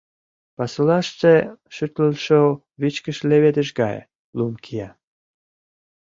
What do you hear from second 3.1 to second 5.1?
леведыш гае лум кия.